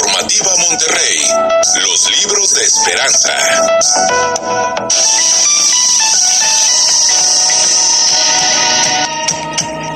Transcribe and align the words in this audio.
Informativa 0.00 0.50
Monterrey. 0.56 1.20
Los 1.82 2.10
libros 2.22 2.54
de 2.54 2.64
esperanza. 2.64 3.36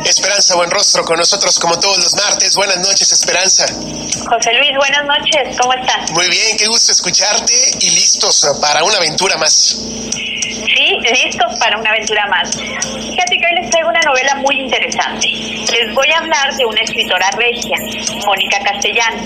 Esperanza 0.04 0.56
Buen 0.56 0.70
Rostro 0.70 1.04
con 1.04 1.16
nosotros 1.16 1.58
como 1.58 1.80
todos 1.80 1.96
los 1.96 2.14
martes. 2.16 2.54
Buenas 2.54 2.80
noches, 2.80 3.12
Esperanza. 3.12 3.66
José 3.66 4.52
Luis, 4.52 4.76
buenas 4.76 5.06
noches. 5.06 5.56
¿Cómo 5.58 5.72
estás? 5.72 6.10
Muy 6.10 6.28
bien, 6.28 6.58
qué 6.58 6.66
gusto 6.66 6.92
escucharte 6.92 7.54
y 7.80 7.90
listos 7.90 8.46
para 8.60 8.84
una 8.84 8.98
aventura 8.98 9.38
más. 9.38 9.78
Sí, 10.12 10.98
listos 11.24 11.58
para 11.58 11.78
una 11.78 11.88
aventura 11.88 12.26
más. 12.26 12.50
Fíjate 12.54 13.38
que 13.38 13.46
hoy 13.46 13.62
les 13.62 13.70
traigo 13.70 13.88
una 13.88 14.00
novela 14.00 14.34
muy 14.36 14.60
interesante. 14.60 15.28
Les 15.28 15.94
voy 15.94 16.10
a 16.10 16.18
hablar 16.18 16.54
de 16.54 16.66
una 16.66 16.80
escritora 16.82 17.30
regia, 17.38 17.78
Mónica 18.26 18.58
Castellán. 18.64 19.24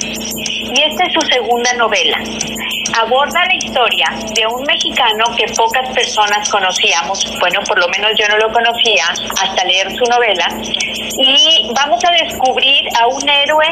Y 0.75 0.83
esta 0.83 1.05
es 1.05 1.13
su 1.15 1.21
segunda 1.29 1.73
novela. 1.75 2.19
Aborda 3.01 3.45
la 3.45 3.55
historia 3.55 4.07
de 4.35 4.45
un 4.47 4.65
mexicano 4.65 5.25
que 5.37 5.47
pocas 5.55 5.89
personas 5.91 6.49
conocíamos, 6.49 7.39
bueno, 7.39 7.61
por 7.69 7.79
lo 7.79 7.87
menos 7.89 8.11
yo 8.19 8.27
no 8.29 8.37
lo 8.39 8.53
conocía 8.53 9.05
hasta 9.41 9.65
leer 9.65 9.89
su 9.95 10.05
novela, 10.07 10.49
y 11.17 11.71
vamos 11.75 12.05
a 12.05 12.11
descubrir 12.25 12.89
a 12.99 13.07
un 13.07 13.29
héroe 13.29 13.67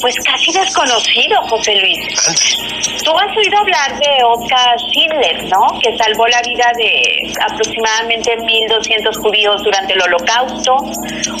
pues 0.00 0.16
casi 0.24 0.52
desconocido, 0.52 1.40
José 1.48 1.76
Luis. 1.76 3.02
Tú 3.04 3.12
has 3.16 3.36
oído 3.36 3.58
hablar 3.58 3.98
de 3.98 4.24
Oskar 4.24 4.76
Schindler, 4.90 5.44
¿no? 5.44 5.78
Que 5.80 5.96
salvó 5.96 6.26
la 6.26 6.40
vida 6.42 6.72
de 6.76 7.32
aproximadamente 7.40 8.36
1.200 8.36 9.16
judíos 9.18 9.62
durante 9.62 9.92
el 9.92 10.02
holocausto, 10.02 10.76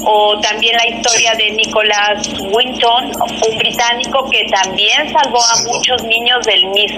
o 0.04 0.38
también 0.40 0.76
la 0.76 0.86
historia 0.86 1.32
de 1.34 1.50
Nicholas 1.50 2.28
Winton, 2.38 3.12
un 3.48 3.58
británico 3.58 4.28
que 4.30 4.44
también 4.46 5.12
salvó 5.12 5.40
a 5.40 5.62
muchos 5.64 6.02
niños 6.04 6.44
del 6.46 6.66
mismo 6.66 6.91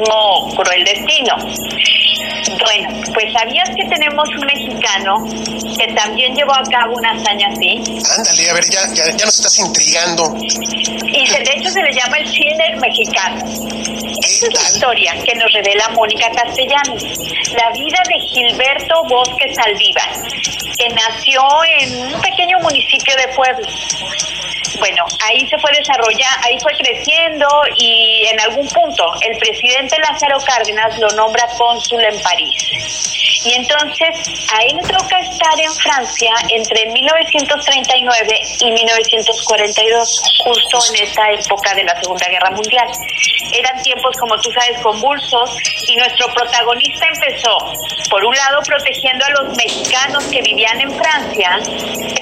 cruel 0.55 0.85
destino. 0.85 1.37
Bueno, 2.59 3.03
pues 3.13 3.33
¿sabías 3.33 3.69
que 3.71 3.85
tenemos 3.89 4.29
un 4.29 4.47
mexicano 4.47 5.25
que 5.79 5.93
también 5.95 6.35
llevó 6.35 6.55
a 6.55 6.63
cabo 6.65 6.95
una 6.95 7.13
hazaña 7.13 7.49
así? 7.49 7.83
Ándale, 8.17 8.51
a 8.51 8.55
ver, 8.55 8.65
ya, 8.71 8.81
ya, 8.95 9.05
ya 9.17 9.25
nos 9.25 9.37
estás 9.37 9.59
intrigando. 9.59 10.35
Y 10.41 11.29
de 11.29 11.51
hecho 11.57 11.71
se 11.71 11.83
le 11.83 11.93
llama 11.93 12.19
el 12.19 12.27
Schindler 12.27 12.77
mexicano. 12.79 13.45
Esta 14.25 14.47
es 14.47 14.55
la 14.55 14.63
historia 14.63 15.15
que 15.25 15.35
nos 15.35 15.53
revela 15.53 15.89
Mónica 15.91 16.31
Castellanos. 16.31 17.03
La 17.53 17.71
vida 17.71 18.03
de 18.09 18.19
Gilberto 18.21 19.05
Bosque 19.09 19.55
Saldívar, 19.55 20.13
que 20.79 20.89
nació 20.89 21.43
en 21.79 22.15
un 22.15 22.21
pequeño 22.21 22.59
municipio 22.61 23.15
de 23.17 23.29
Puebla. 23.35 23.69
Bueno, 24.79 25.05
ahí 25.25 25.47
se 25.49 25.59
fue 25.59 25.71
desarrollando, 25.73 26.47
ahí 26.47 26.59
fue 26.61 26.73
creciendo 26.73 27.47
y 27.77 28.27
en 28.31 28.41
algún 28.41 28.69
punto 28.69 29.05
el 29.21 29.39
presidente 29.39 29.97
Lázaro 29.99 30.39
Cárdenas 30.45 30.99
lo 30.99 31.09
nombra 31.11 31.47
cónsul 31.57 32.03
en 32.03 32.21
París. 32.23 33.15
Y 33.45 33.53
entonces 33.53 34.09
a 34.53 34.63
él 34.63 34.77
le 34.77 34.83
toca 34.83 35.19
estar 35.19 35.61
en 35.61 35.73
Francia 35.75 36.33
entre 36.49 36.87
1939 36.93 38.41
y 38.61 38.71
1942, 38.73 40.23
justo 40.45 40.79
en 40.95 41.03
esta 41.07 41.31
época 41.31 41.75
de 41.75 41.85
la 41.85 42.01
Segunda 42.01 42.27
Guerra 42.29 42.51
Mundial. 42.53 42.89
Eran 43.53 43.83
tiempos, 43.83 44.17
como 44.19 44.41
tú 44.41 44.51
sabes, 44.51 44.81
convulsos 44.83 45.57
y 45.87 45.97
nuestro 45.97 46.33
protagonista 46.33 47.07
empezó, 47.07 47.57
por 48.09 48.25
un 48.25 48.35
lado, 48.35 48.63
protegiendo 48.63 49.25
a 49.27 49.31
los 49.31 49.57
mexicanos 49.57 50.25
que 50.25 50.41
vivían 50.41 50.81
en 50.81 50.91
Francia, 50.97 51.59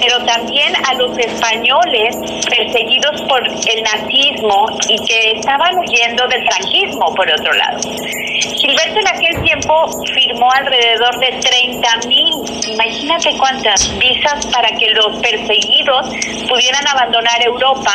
pero 0.00 0.24
también 0.24 0.74
a 0.84 0.94
los 0.94 1.16
españoles 1.18 2.16
perseguidos 2.56 3.22
por 3.22 3.40
el 3.48 3.82
nazismo 3.82 4.66
y 4.88 4.98
que 5.06 5.32
estaban 5.38 5.78
huyendo 5.78 6.26
del 6.28 6.44
franquismo, 6.46 7.14
por 7.14 7.30
otro 7.30 7.52
lado. 7.54 7.80
Gilberto 7.80 9.00
en 9.00 9.08
aquel 9.08 9.42
tiempo 9.42 10.04
firmó 10.14 10.50
alrededor 10.52 11.18
de 11.18 11.32
30 11.40 11.96
mil, 12.06 12.34
imagínate 12.68 13.36
cuántas 13.38 13.98
visas 13.98 14.46
para 14.46 14.68
que 14.76 14.90
los 14.90 15.20
perseguidos 15.20 16.06
pudieran 16.48 16.86
abandonar 16.86 17.42
Europa 17.42 17.92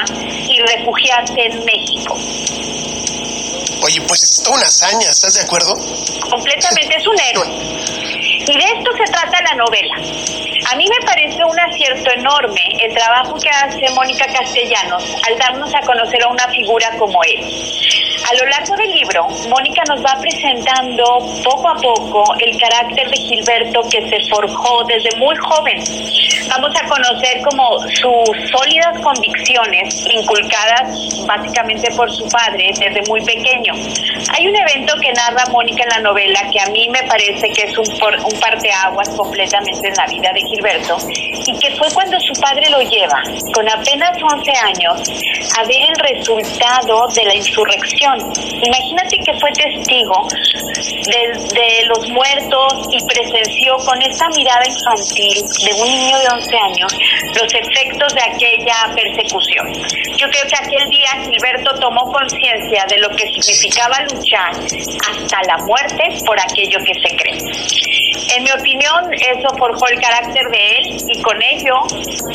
y 0.49 0.59
refugiarse 0.61 1.39
en 1.39 1.65
México. 1.65 2.17
Oye, 3.83 4.01
pues 4.01 4.23
es 4.23 4.43
toda 4.43 4.57
una 4.57 4.65
hazaña, 4.65 5.09
¿estás 5.11 5.35
de 5.35 5.41
acuerdo? 5.41 5.77
Completamente, 6.29 6.97
es 6.97 7.07
un 7.07 7.19
héroe. 7.19 7.47
Y 8.49 8.57
de 8.57 8.63
esto 8.63 8.91
se 8.97 9.11
trata 9.11 9.41
la 9.43 9.55
novela. 9.55 9.95
A 10.69 10.75
mí 10.75 10.85
me 10.85 11.05
parece 11.05 11.45
un 11.45 11.57
acierto 11.57 12.11
enorme 12.11 12.59
el 12.81 12.93
trabajo 12.93 13.35
que 13.35 13.49
hace 13.49 13.89
Mónica 13.95 14.25
Castellanos 14.25 15.01
al 15.25 15.37
darnos 15.37 15.73
a 15.73 15.79
conocer 15.79 16.21
a 16.21 16.27
una 16.27 16.45
figura 16.49 16.89
como 16.97 17.23
él. 17.23 17.39
A 18.29 18.35
lo 18.35 18.45
largo 18.49 18.75
del 18.75 18.91
libro, 18.91 19.27
Mónica 19.47 19.83
nos 19.87 20.03
va 20.03 20.19
presentando 20.19 21.19
poco 21.41 21.69
a 21.69 21.75
poco 21.75 22.35
el 22.39 22.59
carácter 22.59 23.09
de 23.09 23.15
Gilberto 23.15 23.79
que 23.89 24.09
se 24.09 24.29
forjó 24.29 24.83
desde 24.83 25.15
muy 25.17 25.37
joven. 25.37 25.81
Vamos 26.59 26.75
a 26.75 26.87
conocer 26.87 27.39
como 27.43 27.77
sus 27.81 28.49
sólidas 28.49 28.99
convicciones 29.03 29.93
inculcadas 30.09 30.89
básicamente 31.27 31.91
por 31.91 32.11
su 32.11 32.27
padre 32.29 32.71
desde 32.79 33.03
muy 33.07 33.23
pequeño. 33.23 33.73
Hay 34.35 34.47
un 34.47 34.55
evento 34.55 34.95
que 34.99 35.13
narra 35.13 35.43
Mónica 35.51 35.83
en 35.83 35.89
la 35.89 35.99
novela 35.99 36.39
que 36.51 36.59
a 36.59 36.65
mí 36.71 36.89
me 36.89 37.03
parece 37.03 37.49
que 37.49 37.61
es 37.61 37.77
un, 37.77 37.85
un 37.85 38.39
parteaguas 38.39 39.07
completamente 39.09 39.87
en 39.87 39.93
la 39.93 40.07
vida 40.07 40.31
de 40.33 40.41
Gilberto 40.49 40.97
y 41.45 41.59
que 41.59 41.75
fue 41.75 41.91
cuando 41.93 42.19
su 42.21 42.33
padre 42.41 42.67
lo 42.71 42.81
lleva, 42.81 43.21
con 43.53 43.69
apenas 43.69 44.17
11 44.19 44.51
años, 44.51 45.01
a 45.59 45.63
ver 45.63 45.77
el 45.89 46.17
resultado 46.17 47.07
de 47.09 47.23
la 47.23 47.35
insurrección. 47.35 48.17
Imagínate 48.63 49.19
que 49.19 49.33
fue 49.39 49.51
testigo 49.51 50.27
de, 50.31 51.37
de 51.53 51.85
los 51.85 52.09
muertos 52.09 52.87
y 52.91 53.05
presenció 53.05 53.77
con 53.85 54.01
esta 54.01 54.27
mirada 54.29 54.63
infantil 54.67 55.45
de 55.63 55.73
un 55.81 55.89
niño 55.89 56.17
de 56.17 56.27
11 56.33 56.46
años 56.55 56.93
los 57.33 57.53
efectos 57.53 58.13
de 58.13 58.21
aquella 58.21 58.95
persecución. 58.95 59.73
Yo 60.17 60.27
creo 60.29 60.43
que 60.47 60.55
aquel 60.55 60.89
día 60.89 61.09
Gilberto 61.23 61.79
tomó 61.79 62.11
conciencia 62.11 62.85
de 62.89 62.97
lo 62.99 63.09
que 63.09 63.27
significaba 63.27 64.01
luchar 64.11 64.51
hasta 64.51 65.43
la 65.47 65.57
muerte 65.65 66.03
por 66.25 66.39
aquello 66.39 66.79
que 66.85 66.93
se 66.93 67.15
cree. 67.15 67.97
En 68.35 68.43
mi 68.43 68.51
opinión, 68.51 69.13
eso 69.13 69.55
forjó 69.57 69.87
el 69.87 69.99
carácter 69.99 70.43
de 70.49 70.77
él 70.77 70.97
y 71.07 71.21
con 71.21 71.41
ello, 71.41 71.75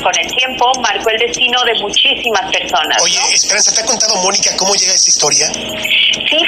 con 0.02 0.12
el 0.18 0.26
tiempo, 0.32 0.72
marcó 0.80 1.10
el 1.10 1.18
destino 1.18 1.62
de 1.64 1.74
muchísimas 1.80 2.50
personas. 2.50 3.02
Oye, 3.02 3.20
Esperanza, 3.32 3.74
¿te 3.74 3.80
ha 3.82 3.86
contado 3.86 4.16
Mónica 4.22 4.50
cómo 4.56 4.74
llega 4.74 4.94
esta 4.94 5.10
historia? 5.10 5.52
Sí, 5.52 6.38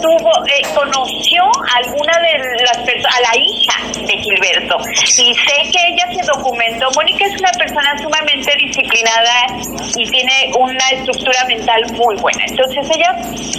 tuvo, 0.00 0.30
eh, 0.46 0.62
conoció 0.74 1.42
a 1.44 1.78
alguna 1.78 2.12
de 2.20 2.64
las 2.64 2.78
personas, 2.78 3.16
a 3.16 3.20
la 3.20 3.36
hija 3.38 3.74
de 4.06 4.18
Gilberto, 4.18 4.78
y 5.18 5.34
sé 5.34 5.70
que 5.70 5.86
ella 5.88 6.06
se 6.12 6.26
documentó. 6.26 6.90
Mónica 6.94 7.24
es 7.26 7.40
una 7.40 7.52
persona 7.52 7.96
sumamente 7.98 8.54
disciplinada 8.56 9.46
y 9.96 10.10
tiene 10.10 10.52
una 10.58 10.88
estructura 10.90 11.44
mental 11.46 11.82
muy 11.92 12.16
buena. 12.16 12.44
Entonces 12.46 12.86
ella 12.94 13.16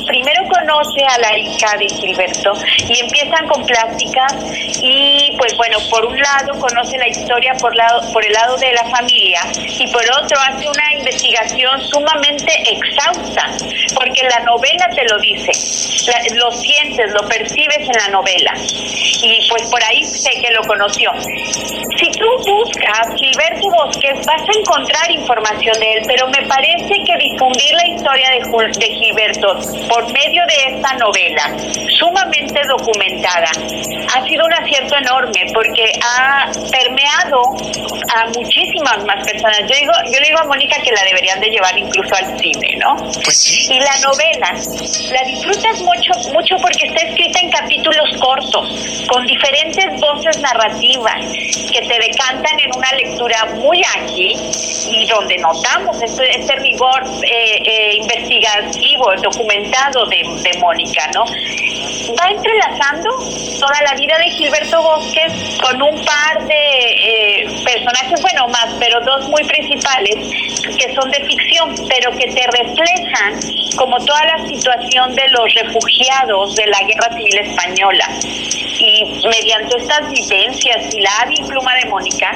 primero 0.08 0.44
conoce 0.50 1.06
a 1.06 1.18
la 1.20 1.38
hija 1.38 1.78
de 1.78 1.88
Gilberto 1.88 2.54
y 2.88 3.00
empiezan 3.00 3.48
con 3.48 3.66
pláticas 3.66 4.34
y 4.82 5.36
pues 5.38 5.56
bueno, 5.58 5.78
por 5.90 6.06
un 6.06 6.18
lado 6.20 6.60
conoce 6.60 6.98
la 6.98 7.08
historia 7.08 7.54
por, 7.60 7.76
lado, 7.76 8.02
por 8.12 8.26
el 8.26 8.34
lado 8.34 8.58
de 8.58 8.72
la 8.74 8.84
familia 8.86 9.42
y 9.56 9.88
por 9.88 10.04
otro 10.22 10.38
hace 10.40 10.68
una 10.68 10.94
investigación 10.94 11.82
sumamente 11.82 12.52
exhausta, 12.72 13.50
porque 13.96 14.24
la 14.24 14.40
novela 14.40 14.90
te 14.96 15.04
lo 15.06 15.18
dice, 15.20 15.52
lo 16.36 16.52
sientes, 16.52 17.12
lo 17.14 17.28
percibes 17.28 17.80
en 17.80 17.94
la 17.94 18.08
novela 18.10 18.54
y 18.58 19.48
pues 19.50 19.70
por 19.70 19.84
ahí 19.84 20.04
sé 20.04 20.30
que 20.42 20.52
lo 20.52 20.62
conoció. 20.64 21.12
Si 21.98 22.12
tú 22.12 22.26
buscas 22.46 23.08
Gilberto 23.16 23.70
Bosques 23.70 24.26
vas 24.26 24.42
a 24.42 24.60
encontrar 24.60 25.12
información 25.12 25.80
de 25.80 25.94
él, 25.94 26.04
pero 26.08 26.28
me 26.28 26.42
parece 26.48 26.94
que 27.06 27.18
difundir 27.18 27.74
la 27.74 27.88
historia 27.88 28.30
de, 28.32 28.40
de 28.80 28.86
Gilberto 28.86 29.60
por 29.88 30.12
medio 30.12 30.44
de 30.46 30.76
esta 30.76 30.94
novela, 30.96 31.56
sumamente 31.98 32.62
documentada, 32.68 33.50
ha 34.14 34.28
sido 34.28 34.46
un 34.46 34.54
acierto 34.74 34.98
enorme 34.98 35.46
porque 35.54 36.00
ha 36.04 36.52
permeado 36.72 37.56
a 38.16 38.28
muchísimas 38.28 39.04
más 39.06 39.26
personas. 39.26 39.60
Yo 39.62 39.76
digo, 39.76 39.94
yo 40.12 40.20
le 40.20 40.28
digo 40.28 40.40
a 40.40 40.46
Mónica 40.46 40.82
que 40.82 40.92
la 40.92 41.04
deberían 41.04 41.40
de 41.40 41.50
llevar 41.50 41.78
incluso 41.78 42.16
al 42.16 42.40
cine, 42.40 42.78
¿no? 42.78 42.96
Pues 43.24 43.70
y 43.70 43.80
la 43.80 43.98
novela 44.00 44.54
la 45.12 45.24
disfrutas 45.26 45.80
mucho, 45.82 46.14
mucho 46.34 46.58
porque 46.58 46.88
está 46.88 47.08
escrita 47.08 47.40
en 47.40 47.52
capítulos 47.52 48.13
con 49.08 49.26
diferentes 49.28 50.00
voces 50.00 50.40
narrativas 50.40 51.26
que 51.72 51.82
te 51.82 52.00
decantan 52.00 52.60
en 52.60 52.76
una 52.76 52.92
lectura 52.94 53.46
muy 53.56 53.82
ágil 53.96 54.40
y 54.90 55.06
donde 55.08 55.38
notamos 55.38 56.02
este, 56.02 56.40
este 56.40 56.56
rigor 56.56 57.04
eh, 57.24 57.62
eh, 57.64 57.96
investigativo, 57.96 59.14
documentado 59.22 60.06
de, 60.08 60.24
Mónica, 60.60 61.10
¿no? 61.14 61.26
Va 61.26 62.30
entrelazando 62.30 63.10
toda 63.60 63.82
la 63.82 63.96
vida 63.96 64.18
de 64.18 64.30
Gilberto 64.30 64.82
Bosques 64.82 65.34
con 65.62 65.82
un 65.82 66.06
par 66.06 66.46
de 66.46 66.54
eh, 66.54 67.46
personajes, 67.64 68.22
bueno, 68.22 68.48
más, 68.48 68.68
pero 68.80 69.00
dos 69.02 69.28
muy 69.30 69.44
principales 69.44 70.16
que 70.78 70.94
son 70.96 71.10
de 71.12 71.24
ficción, 71.26 71.76
pero 71.88 72.12
que 72.12 72.28
te 72.28 72.46
reflejan 72.48 73.40
como 73.76 73.98
toda 74.06 74.24
la 74.26 74.48
situación 74.48 75.16
de 75.16 75.28
los 75.30 75.54
refugiados 75.56 76.56
de 76.56 76.68
la 76.68 76.80
Guerra 76.88 77.16
Civil 77.16 77.38
Española. 77.40 78.08
Y 78.24 79.22
mediante 79.28 79.78
estas 79.78 80.10
vivencias 80.10 80.94
y 80.94 81.02
la 81.02 81.12
hábil 81.22 81.46
pluma 81.48 81.76
de 81.76 81.86
Mónica, 81.90 82.32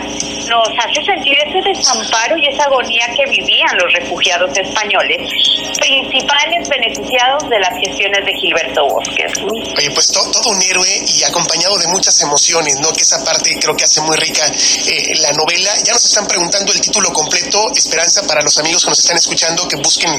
nos 0.47 0.69
hace 0.79 1.03
sentir 1.03 1.37
ese 1.45 1.61
desamparo 1.61 2.37
y 2.37 2.47
esa 2.47 2.63
agonía 2.65 3.05
que 3.15 3.25
vivían 3.25 3.77
los 3.77 3.91
refugiados 3.93 4.55
españoles, 4.57 5.29
principales 5.79 6.69
beneficiados 6.69 7.36
de 7.49 7.59
las 7.59 7.73
gestiones 7.79 8.25
de 8.25 8.33
Gilberto 8.33 8.87
Bosques. 8.87 9.31
Oye, 9.77 9.91
pues 9.91 10.11
todo 10.11 10.49
un 10.49 10.61
héroe 10.61 11.05
y 11.07 11.23
acompañado 11.23 11.77
de 11.77 11.87
muchas 11.87 12.19
emociones, 12.21 12.79
¿no? 12.79 12.91
Que 12.93 13.01
esa 13.01 13.23
parte 13.23 13.57
creo 13.59 13.75
que 13.75 13.83
hace 13.83 14.01
muy 14.01 14.17
rica 14.17 14.45
eh, 14.47 15.13
la 15.21 15.31
novela. 15.33 15.71
Ya 15.83 15.93
nos 15.93 16.05
están 16.05 16.27
preguntando 16.27 16.71
el 16.73 16.81
título 16.81 17.11
completo, 17.13 17.71
Esperanza, 17.75 18.25
para 18.27 18.41
los 18.41 18.57
amigos 18.57 18.83
que 18.83 18.89
nos 18.89 18.99
están 18.99 19.17
escuchando, 19.17 19.67
que 19.67 19.75
busquen 19.77 20.11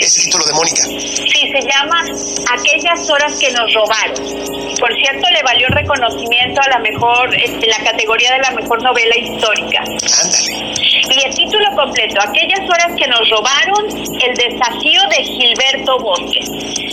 ese 0.00 0.20
título 0.22 0.44
de 0.44 0.52
Mónica. 0.52 0.82
Sí, 0.84 1.52
se 1.52 1.60
llama 1.68 2.04
Aquellas 2.52 3.08
horas 3.08 3.36
que 3.38 3.50
nos 3.50 3.72
robaron. 3.72 4.74
Por 4.78 4.92
cierto, 4.96 5.28
le 5.30 5.42
valió 5.42 5.68
reconocimiento 5.68 6.60
a 6.60 6.68
la 6.68 6.78
mejor, 6.78 7.34
en 7.34 7.60
la 7.60 7.78
categoría 7.78 8.32
de 8.32 8.38
la 8.38 8.50
mejor 8.50 8.82
novela 8.82 9.16
histórica. 9.16 9.80
Ándale. 10.22 10.74
Y 11.10 11.26
el 11.26 11.34
título 11.34 11.66
completo, 11.76 12.20
Aquellas 12.20 12.60
horas 12.68 12.92
que 12.98 13.06
nos 13.06 13.28
robaron, 13.30 13.86
el 13.88 14.34
desafío 14.34 15.00
de 15.10 15.24
Gilberto 15.24 15.98
Bosque. 15.98 16.40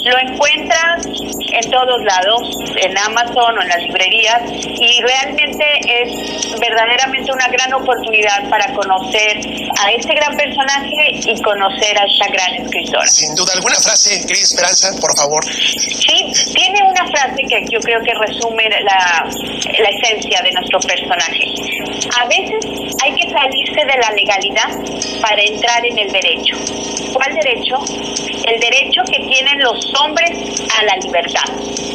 Lo 0.04 0.18
encuentras 0.18 1.06
en 1.06 1.72
todos 1.72 2.04
lados, 2.04 2.58
en 2.76 2.98
Amazon 2.98 3.58
o 3.58 3.62
en 3.62 3.68
las 3.68 3.82
librerías, 3.84 4.42
y 4.52 5.02
realmente 5.02 5.64
es 5.86 6.60
verdaderamente 6.60 7.32
una 7.32 7.48
gran 7.48 7.74
oportunidad 7.74 8.50
para 8.50 8.74
conocer 8.74 9.40
a 9.80 9.92
este 9.92 10.16
gran 10.16 10.36
personaje 10.36 11.22
y 11.26 11.42
conocer 11.42 11.98
a 12.00 12.06
esta 12.06 12.28
gran 12.32 12.66
escritora. 12.66 13.08
Sin 13.08 13.36
duda, 13.36 13.54
¿alguna 13.54 13.76
frase, 13.76 14.26
querida 14.26 14.44
Esperanza, 14.44 14.90
por 15.00 15.16
favor? 15.16 15.44
Sí, 15.46 16.34
tiene 16.56 16.84
una 16.84 17.06
frase 17.08 17.44
que 17.48 17.66
yo 17.70 17.80
creo 17.80 18.02
que 18.02 18.14
resume 18.14 18.70
la, 18.70 19.30
la 19.80 19.90
esencia 19.90 20.42
de 20.42 20.52
nuestro 20.52 20.80
personaje. 20.80 21.46
A 22.20 22.26
veces 22.26 22.66
hay 23.04 23.14
que 23.16 23.30
salirse 23.30 23.86
de 23.86 23.98
la 24.02 24.12
legalidad 24.12 25.22
para 25.22 25.42
entrar 25.42 25.86
en 25.86 25.98
el 25.98 26.12
derecho. 26.12 26.56
¿Cuál 27.14 27.34
derecho? 27.34 27.76
El 28.48 28.60
derecho 28.60 29.02
que 29.12 29.26
tienen 29.28 29.60
los 29.60 29.94
hombres 30.00 30.32
a 30.78 30.84
la 30.84 30.96
libertad. 30.98 31.91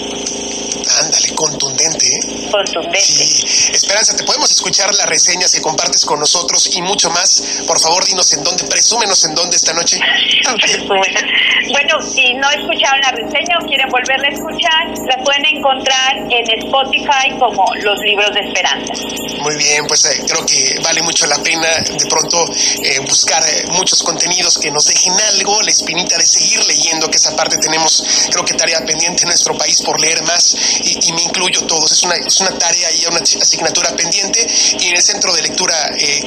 Ándale, 0.99 1.35
contundente, 1.35 2.07
¿eh? 2.07 2.49
Contundente. 2.51 3.01
Sí. 3.01 3.71
Esperanza, 3.73 4.17
¿te 4.17 4.25
podemos 4.25 4.51
escuchar 4.51 4.95
las 4.95 5.07
reseñas 5.07 5.53
que 5.53 5.61
compartes 5.61 6.05
con 6.05 6.19
nosotros 6.19 6.69
y 6.73 6.81
mucho 6.83 7.11
más? 7.11 7.43
Por 7.67 7.79
favor, 7.79 8.05
dinos 8.05 8.33
en 8.33 8.43
dónde, 8.43 8.65
presúmenos 8.65 9.25
en 9.25 9.35
dónde 9.35 9.57
esta 9.57 9.73
noche. 9.73 9.99
bueno, 10.89 12.03
si 12.03 12.35
no 12.35 12.51
escucharon 12.51 13.01
la 13.01 13.11
reseña 13.13 13.59
o 13.63 13.67
quieren 13.67 13.89
volverla 13.89 14.29
a 14.29 14.33
escuchar, 14.33 14.89
la 15.07 15.23
pueden 15.23 15.45
encontrar 15.45 16.17
en 16.31 16.65
Spotify 16.65 17.39
como 17.39 17.65
Los 17.83 17.99
Libros 18.01 18.31
de 18.33 18.41
Esperanza. 18.41 18.95
Muy 19.43 19.57
bien, 19.57 19.87
pues 19.87 20.05
eh, 20.07 20.23
creo 20.27 20.45
que 20.47 20.81
vale 20.83 21.03
mucho 21.03 21.27
la 21.27 21.37
pena 21.43 21.69
de 21.81 22.07
pronto 22.07 22.49
eh, 22.83 22.99
buscar 23.01 23.43
eh, 23.49 23.65
muchos 23.73 24.03
contenidos 24.03 24.59
que 24.59 24.71
nos 24.71 24.87
dejen 24.87 25.13
algo, 25.33 25.63
la 25.63 25.71
espinita 25.71 26.17
de 26.17 26.27
seguir 26.27 26.65
leyendo, 26.67 27.11
que 27.11 27.17
esa 27.17 27.37
parte 27.37 27.59
tenemos, 27.59 28.29
creo 28.31 28.45
que 28.45 28.55
tarea 28.55 28.85
pendiente 28.85 29.23
en 29.23 29.29
nuestro 29.29 29.57
país 29.57 29.83
por 29.83 30.01
leer 30.01 30.23
más 30.23 30.57
y, 30.87 31.09
y 31.09 31.13
me 31.13 31.23
incluyo 31.23 31.63
todos. 31.63 31.93
Es 31.93 32.03
una, 32.03 32.17
es 32.17 32.41
una 32.41 32.59
tarea 32.59 32.91
y 32.93 33.07
una 33.07 33.21
asignatura 33.21 33.95
pendiente 33.97 34.47
y 34.81 34.89
en 34.89 34.97
el 34.97 35.03
centro 35.03 35.33
de 35.35 35.43
lectura 35.43 35.75